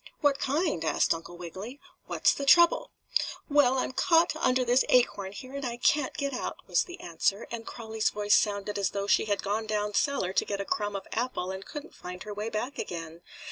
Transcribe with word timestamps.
"What 0.21 0.39
kind?" 0.39 0.83
asked 0.83 1.13
Uncle 1.13 1.37
Wiggily. 1.37 1.79
"What's 2.07 2.33
the 2.33 2.43
trouble?" 2.43 2.89
"Why, 3.47 3.65
I'm 3.69 3.91
caught 3.91 4.35
under 4.37 4.65
this 4.65 4.83
acorn 4.89 5.31
here 5.31 5.53
and 5.53 5.63
I 5.63 5.77
can't 5.77 6.15
get 6.17 6.33
out," 6.33 6.57
was 6.65 6.85
the 6.85 6.99
answer, 6.99 7.45
and 7.51 7.67
Crawlie's 7.67 8.09
voice 8.09 8.33
sounded 8.35 8.79
as 8.79 8.89
though 8.97 9.05
she 9.05 9.25
had 9.25 9.43
gone 9.43 9.67
down 9.67 9.93
cellar 9.93 10.33
to 10.33 10.43
get 10.45 10.59
a 10.59 10.65
crumb 10.65 10.95
of 10.95 11.07
apple 11.11 11.51
and 11.51 11.63
couldn't 11.67 11.93
find 11.93 12.23
her 12.23 12.33
way 12.33 12.49
back 12.49 12.79
again. 12.79 13.21